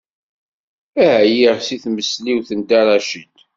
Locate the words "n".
2.53-2.59